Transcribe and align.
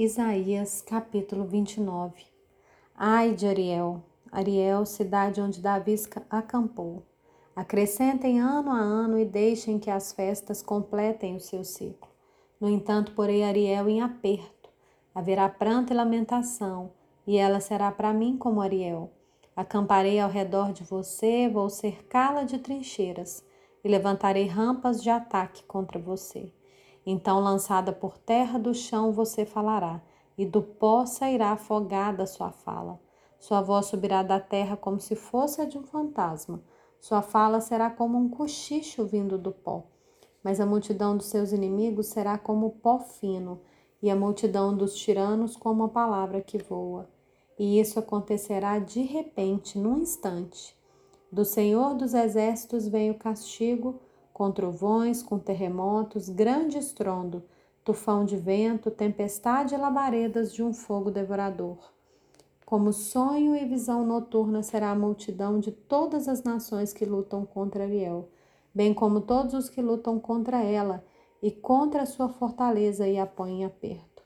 Isaías 0.00 0.80
capítulo 0.80 1.44
29 1.44 2.24
Ai 2.94 3.34
de 3.34 3.48
Ariel, 3.48 4.00
Ariel, 4.30 4.86
cidade 4.86 5.40
onde 5.40 5.60
Davi 5.60 5.96
acampou. 6.30 7.02
Acrescentem 7.56 8.38
ano 8.38 8.70
a 8.70 8.78
ano 8.78 9.18
e 9.18 9.24
deixem 9.24 9.76
que 9.76 9.90
as 9.90 10.12
festas 10.12 10.62
completem 10.62 11.34
o 11.34 11.40
seu 11.40 11.64
ciclo. 11.64 12.08
No 12.60 12.68
entanto, 12.68 13.10
porei 13.10 13.42
Ariel 13.42 13.88
em 13.88 14.00
aperto. 14.00 14.70
Haverá 15.12 15.48
pranto 15.48 15.92
e 15.92 15.96
lamentação, 15.96 16.92
e 17.26 17.36
ela 17.36 17.58
será 17.58 17.90
para 17.90 18.14
mim 18.14 18.36
como 18.36 18.60
Ariel. 18.60 19.10
Acamparei 19.56 20.20
ao 20.20 20.30
redor 20.30 20.72
de 20.72 20.84
você, 20.84 21.48
vou 21.48 21.68
cercá-la 21.68 22.44
de 22.44 22.60
trincheiras 22.60 23.44
e 23.82 23.88
levantarei 23.88 24.46
rampas 24.46 25.02
de 25.02 25.10
ataque 25.10 25.64
contra 25.64 25.98
você. 25.98 26.52
Então, 27.10 27.40
lançada 27.40 27.90
por 27.90 28.18
terra 28.18 28.58
do 28.58 28.74
chão, 28.74 29.12
você 29.12 29.46
falará, 29.46 30.02
e 30.36 30.44
do 30.44 30.60
pó 30.60 31.06
sairá 31.06 31.52
afogada 31.52 32.26
sua 32.26 32.52
fala. 32.52 33.00
Sua 33.38 33.62
voz 33.62 33.86
subirá 33.86 34.22
da 34.22 34.38
terra 34.38 34.76
como 34.76 35.00
se 35.00 35.16
fosse 35.16 35.62
a 35.62 35.64
de 35.64 35.78
um 35.78 35.82
fantasma. 35.84 36.62
Sua 37.00 37.22
fala 37.22 37.62
será 37.62 37.88
como 37.88 38.18
um 38.18 38.28
cochicho 38.28 39.06
vindo 39.06 39.38
do 39.38 39.50
pó. 39.50 39.84
Mas 40.44 40.60
a 40.60 40.66
multidão 40.66 41.16
dos 41.16 41.28
seus 41.28 41.50
inimigos 41.50 42.08
será 42.08 42.36
como 42.36 42.72
pó 42.72 42.98
fino, 42.98 43.62
e 44.02 44.10
a 44.10 44.14
multidão 44.14 44.76
dos 44.76 44.94
tiranos 44.94 45.56
como 45.56 45.84
a 45.84 45.88
palavra 45.88 46.42
que 46.42 46.58
voa. 46.58 47.08
E 47.58 47.80
isso 47.80 47.98
acontecerá 47.98 48.78
de 48.78 49.00
repente, 49.00 49.78
num 49.78 49.96
instante. 49.96 50.76
Do 51.32 51.42
Senhor 51.42 51.94
dos 51.94 52.12
Exércitos 52.12 52.86
vem 52.86 53.10
o 53.10 53.18
castigo 53.18 53.98
com 54.38 54.52
trovões, 54.52 55.20
com 55.20 55.36
terremotos, 55.36 56.28
grande 56.28 56.78
estrondo, 56.78 57.42
tufão 57.84 58.24
de 58.24 58.36
vento, 58.36 58.88
tempestade 58.88 59.74
e 59.74 59.76
labaredas 59.76 60.54
de 60.54 60.62
um 60.62 60.72
fogo 60.72 61.10
devorador. 61.10 61.76
Como 62.64 62.92
sonho 62.92 63.56
e 63.56 63.64
visão 63.64 64.06
noturna 64.06 64.62
será 64.62 64.92
a 64.92 64.94
multidão 64.94 65.58
de 65.58 65.72
todas 65.72 66.28
as 66.28 66.44
nações 66.44 66.92
que 66.92 67.04
lutam 67.04 67.44
contra 67.44 67.82
Ariel, 67.82 68.28
bem 68.72 68.94
como 68.94 69.22
todos 69.22 69.54
os 69.54 69.68
que 69.68 69.82
lutam 69.82 70.20
contra 70.20 70.62
ela 70.62 71.04
e 71.42 71.50
contra 71.50 72.02
a 72.02 72.06
sua 72.06 72.28
fortaleza 72.28 73.08
e 73.08 73.18
a 73.18 73.26
põem 73.26 73.62
em 73.62 73.64
aperto. 73.64 74.22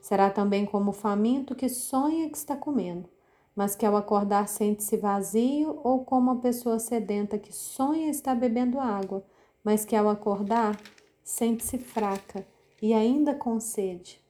Será 0.00 0.30
também 0.30 0.64
como 0.64 0.90
o 0.90 0.94
faminto 0.94 1.56
que 1.56 1.68
sonha 1.68 2.30
que 2.30 2.36
está 2.36 2.54
comendo, 2.54 3.08
mas 3.56 3.74
que 3.74 3.84
ao 3.84 3.96
acordar 3.96 4.46
sente-se 4.46 4.96
vazio, 4.96 5.80
ou 5.82 6.04
como 6.04 6.30
a 6.30 6.36
pessoa 6.36 6.78
sedenta 6.78 7.36
que 7.36 7.52
sonha 7.52 8.08
estar 8.08 8.36
bebendo 8.36 8.78
água, 8.78 9.24
mas 9.64 9.84
que 9.84 9.96
ao 9.96 10.08
acordar 10.08 10.80
sente-se 11.22 11.78
fraca 11.78 12.46
e 12.80 12.94
ainda 12.94 13.34
com 13.34 13.60
sede. 13.60 14.20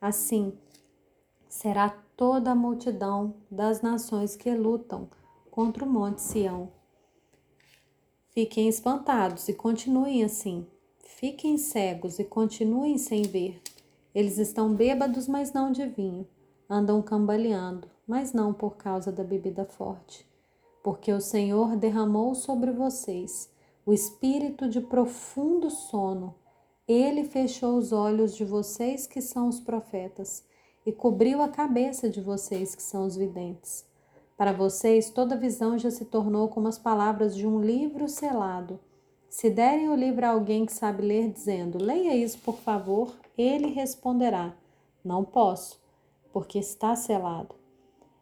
Assim 0.00 0.52
será 1.48 1.90
toda 2.16 2.52
a 2.52 2.54
multidão 2.54 3.34
das 3.50 3.82
nações 3.82 4.36
que 4.36 4.50
lutam 4.54 5.08
contra 5.50 5.84
o 5.84 5.88
Monte 5.88 6.22
Sião. 6.22 6.70
Fiquem 8.30 8.68
espantados 8.68 9.48
e 9.48 9.54
continuem 9.54 10.22
assim. 10.22 10.66
Fiquem 11.00 11.58
cegos 11.58 12.18
e 12.18 12.24
continuem 12.24 12.96
sem 12.96 13.22
ver. 13.22 13.60
Eles 14.14 14.38
estão 14.38 14.72
bêbados, 14.72 15.26
mas 15.26 15.52
não 15.52 15.72
de 15.72 15.86
vinho. 15.86 16.26
Andam 16.70 17.02
cambaleando, 17.02 17.88
mas 18.06 18.32
não 18.32 18.54
por 18.54 18.76
causa 18.76 19.10
da 19.10 19.24
bebida 19.24 19.64
forte. 19.64 20.24
Porque 20.82 21.12
o 21.12 21.20
Senhor 21.20 21.76
derramou 21.76 22.34
sobre 22.34 22.70
vocês 22.70 23.50
o 23.88 23.92
espírito 23.94 24.68
de 24.68 24.82
profundo 24.82 25.70
sono. 25.70 26.34
Ele 26.86 27.24
fechou 27.24 27.78
os 27.78 27.90
olhos 27.90 28.36
de 28.36 28.44
vocês 28.44 29.06
que 29.06 29.22
são 29.22 29.48
os 29.48 29.60
profetas 29.60 30.44
e 30.84 30.92
cobriu 30.92 31.40
a 31.40 31.48
cabeça 31.48 32.06
de 32.06 32.20
vocês 32.20 32.74
que 32.74 32.82
são 32.82 33.06
os 33.06 33.16
videntes. 33.16 33.86
Para 34.36 34.52
vocês, 34.52 35.08
toda 35.08 35.38
visão 35.38 35.78
já 35.78 35.90
se 35.90 36.04
tornou 36.04 36.48
como 36.48 36.68
as 36.68 36.78
palavras 36.78 37.34
de 37.34 37.46
um 37.46 37.62
livro 37.62 38.06
selado. 38.08 38.78
Se 39.26 39.48
derem 39.48 39.88
o 39.88 39.94
livro 39.94 40.26
a 40.26 40.32
alguém 40.32 40.66
que 40.66 40.72
sabe 40.74 41.00
ler, 41.00 41.32
dizendo: 41.32 41.82
Leia 41.82 42.14
isso, 42.14 42.40
por 42.40 42.58
favor, 42.58 43.16
ele 43.38 43.68
responderá: 43.68 44.54
Não 45.02 45.24
posso, 45.24 45.80
porque 46.30 46.58
está 46.58 46.94
selado. 46.94 47.54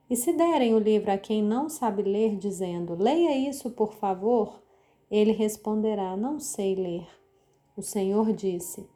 E 0.09 0.15
se 0.15 0.33
derem 0.33 0.77
o 0.77 0.79
livro 0.79 1.11
a 1.11 1.19
quem 1.19 1.43
não 1.43 1.69
sabe 1.69 2.05
ler, 2.05 2.37
dizendo: 2.37 2.95
Leia 2.95 3.37
isso, 3.37 3.69
por 3.73 3.95
favor, 3.95 4.65
ele 5.11 5.33
responderá: 5.33 6.17
Não 6.17 6.41
sei 6.41 6.75
ler. 6.75 7.07
O 7.77 7.83
Senhor 7.83 8.33
disse: 8.33 8.89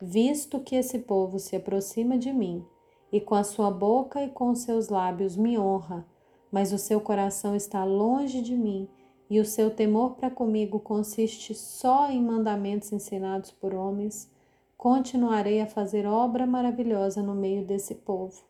Visto 0.00 0.60
que 0.60 0.76
esse 0.76 1.00
povo 1.00 1.38
se 1.38 1.56
aproxima 1.56 2.18
de 2.18 2.32
mim, 2.32 2.64
e 3.10 3.20
com 3.20 3.34
a 3.34 3.44
sua 3.44 3.70
boca 3.70 4.22
e 4.22 4.30
com 4.30 4.54
seus 4.54 4.88
lábios 4.88 5.36
me 5.36 5.58
honra, 5.58 6.06
mas 6.50 6.72
o 6.72 6.78
seu 6.78 7.00
coração 7.00 7.56
está 7.56 7.84
longe 7.84 8.40
de 8.40 8.54
mim, 8.54 8.88
e 9.28 9.40
o 9.40 9.44
seu 9.44 9.70
temor 9.70 10.14
para 10.14 10.30
comigo 10.30 10.78
consiste 10.78 11.54
só 11.54 12.10
em 12.10 12.22
mandamentos 12.22 12.92
ensinados 12.92 13.50
por 13.50 13.74
homens, 13.74 14.30
continuarei 14.76 15.60
a 15.60 15.66
fazer 15.66 16.06
obra 16.06 16.46
maravilhosa 16.46 17.22
no 17.22 17.34
meio 17.34 17.64
desse 17.64 17.94
povo. 17.94 18.44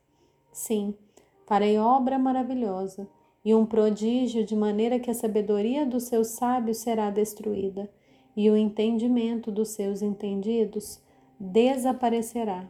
Sim, 0.53 0.94
farei 1.47 1.78
obra 1.78 2.19
maravilhosa 2.19 3.09
e 3.46 3.54
um 3.54 3.64
prodígio, 3.64 4.44
de 4.44 4.56
maneira 4.56 4.98
que 4.98 5.08
a 5.08 5.14
sabedoria 5.14 5.86
dos 5.86 6.02
seus 6.02 6.30
sábios 6.30 6.78
será 6.78 7.10
destruída, 7.10 7.88
e 8.36 8.50
o 8.50 8.56
entendimento 8.56 9.52
dos 9.52 9.68
seus 9.68 10.02
entendidos 10.02 11.00
desaparecerá. 11.38 12.68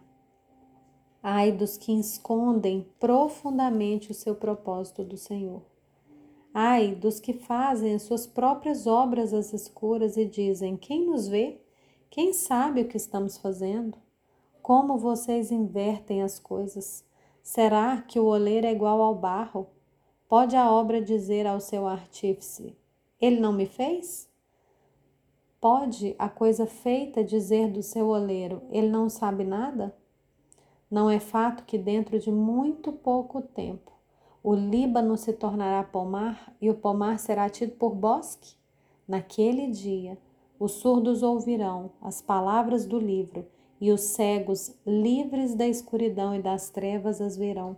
Ai 1.23 1.51
dos 1.51 1.79
que 1.79 1.99
escondem 1.99 2.87
profundamente 3.01 4.11
o 4.11 4.15
seu 4.15 4.35
propósito 4.35 5.03
do 5.03 5.17
Senhor. 5.17 5.63
Ai 6.53 6.95
dos 6.95 7.19
que 7.19 7.33
fazem 7.33 7.95
as 7.95 8.03
suas 8.03 8.27
próprias 8.27 8.87
obras 8.87 9.33
às 9.33 9.55
escuras 9.55 10.19
e 10.19 10.27
dizem: 10.27 10.77
Quem 10.77 11.07
nos 11.07 11.27
vê? 11.27 11.59
Quem 12.11 12.35
sabe 12.35 12.83
o 12.83 12.87
que 12.87 12.99
estamos 12.99 13.39
fazendo? 13.39 13.97
Como 14.61 14.99
vocês 14.99 15.51
invertem 15.51 16.21
as 16.23 16.39
coisas? 16.39 17.03
Será 17.43 18.03
que 18.03 18.21
o 18.21 18.27
oleiro 18.27 18.67
é 18.67 18.73
igual 18.73 19.01
ao 19.01 19.15
barro? 19.15 19.75
Pode 20.29 20.57
a 20.57 20.71
obra 20.71 21.01
dizer 21.01 21.47
ao 21.47 21.61
seu 21.61 21.87
artífice: 21.87 22.77
Ele 23.21 23.39
não 23.39 23.53
me 23.53 23.67
fez? 23.67 24.29
Pode 25.61 26.17
a 26.19 26.29
coisa 26.29 26.67
feita 26.67 27.23
dizer 27.23 27.71
do 27.71 27.83
seu 27.83 28.09
oleiro: 28.09 28.63
Ele 28.71 28.89
não 28.89 29.09
sabe 29.09 29.45
nada? 29.45 29.97
Não 30.91 31.09
é 31.09 31.21
fato 31.21 31.65
que 31.65 31.79
dentro 31.79 32.19
de 32.19 32.31
muito 32.31 32.93
pouco 32.93 33.41
tempo 33.41 33.93
o 34.43 34.55
Líbano 34.55 35.17
se 35.17 35.33
tornará 35.33 35.83
pomar 35.83 36.55
e 36.61 36.71
o 36.71 36.75
pomar 36.75 37.19
será 37.19 37.49
tido 37.49 37.73
por 37.73 37.95
bosque? 37.95 38.55
Naquele 39.07 39.69
dia, 39.69 40.19
os 40.59 40.73
surdos 40.73 41.23
ouvirão 41.23 41.91
as 42.01 42.23
palavras 42.23 42.87
do 42.87 42.99
livro 42.99 43.47
e 43.81 43.93
os 43.93 44.01
cegos, 44.01 44.75
livres 44.87 45.55
da 45.55 45.67
escuridão 45.67 46.35
e 46.35 46.41
das 46.41 46.71
trevas, 46.71 47.21
as 47.21 47.37
verão. 47.37 47.77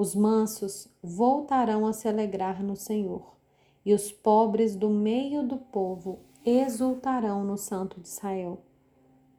Os 0.00 0.14
mansos 0.14 0.88
voltarão 1.02 1.86
a 1.86 1.92
se 1.92 2.08
alegrar 2.08 2.62
no 2.62 2.74
Senhor, 2.74 3.36
e 3.84 3.92
os 3.92 4.10
pobres 4.10 4.74
do 4.74 4.88
meio 4.88 5.46
do 5.46 5.58
povo 5.58 6.20
exultarão 6.42 7.44
no 7.44 7.58
Santo 7.58 8.00
de 8.00 8.08
Israel. 8.08 8.62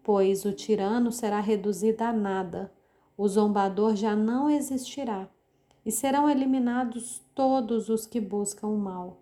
Pois 0.04 0.46
o 0.46 0.52
tirano 0.52 1.12
será 1.12 1.40
reduzido 1.40 2.04
a 2.04 2.14
nada, 2.14 2.72
o 3.18 3.28
zombador 3.28 3.96
já 3.96 4.16
não 4.16 4.48
existirá, 4.52 5.28
e 5.84 5.92
serão 5.92 6.30
eliminados 6.30 7.24
todos 7.34 7.90
os 7.90 8.06
que 8.06 8.22
buscam 8.22 8.68
o 8.68 8.78
mal, 8.78 9.18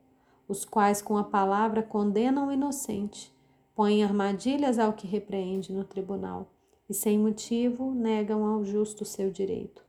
os 0.46 0.66
quais 0.66 1.02
com 1.02 1.16
a 1.16 1.24
palavra 1.24 1.82
condenam 1.82 2.50
o 2.50 2.52
inocente, 2.52 3.34
põem 3.74 4.04
armadilhas 4.04 4.78
ao 4.78 4.92
que 4.92 5.08
repreende 5.08 5.72
no 5.72 5.86
tribunal, 5.86 6.52
e 6.90 6.94
sem 6.94 7.18
motivo 7.18 7.96
negam 7.96 8.46
ao 8.46 8.66
justo 8.66 9.06
seu 9.06 9.32
direito. 9.32 9.88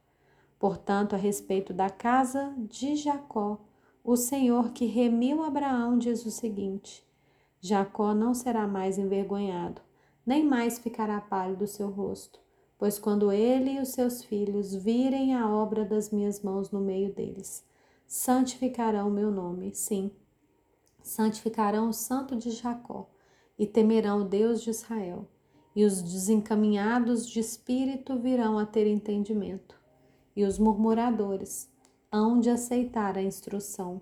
Portanto, 0.61 1.15
a 1.15 1.17
respeito 1.17 1.73
da 1.73 1.89
casa 1.89 2.55
de 2.59 2.95
Jacó, 2.95 3.59
o 4.05 4.15
Senhor 4.15 4.73
que 4.73 4.85
remiu 4.85 5.43
Abraão 5.43 5.97
diz 5.97 6.27
o 6.27 6.31
seguinte: 6.31 7.03
Jacó 7.63 8.13
não 8.13 8.35
será 8.35 8.69
mais 8.69 8.99
envergonhado, 8.99 9.81
nem 10.25 10.45
mais 10.45 10.79
ficará 10.79 11.19
pálido 11.19 11.65
o 11.65 11.67
seu 11.67 11.89
rosto, 11.89 12.39
pois 12.77 12.99
quando 12.99 13.33
ele 13.33 13.71
e 13.71 13.81
os 13.81 13.89
seus 13.89 14.23
filhos 14.23 14.75
virem 14.75 15.35
a 15.35 15.49
obra 15.49 15.83
das 15.83 16.11
minhas 16.11 16.43
mãos 16.43 16.71
no 16.71 16.79
meio 16.79 17.11
deles, 17.11 17.65
santificarão 18.07 19.09
o 19.09 19.11
meu 19.11 19.31
nome, 19.31 19.75
sim, 19.75 20.11
santificarão 21.03 21.89
o 21.89 21.95
santo 21.95 22.37
de 22.37 22.51
Jacó 22.51 23.09
e 23.59 23.67
temerão 23.67 24.21
o 24.21 24.25
Deus 24.25 24.61
de 24.61 24.69
Israel, 24.69 25.27
e 25.75 25.87
os 25.87 26.03
desencaminhados 26.03 27.27
de 27.27 27.41
espírito 27.41 28.19
virão 28.19 28.59
a 28.59 28.67
ter 28.67 28.87
entendimento 28.87 29.80
e 30.41 30.45
os 30.45 30.59
murmuradores 30.59 31.69
hão 32.11 32.41
de 32.41 32.49
aceitar 32.49 33.19
a 33.19 33.23
instrução. 33.23 34.01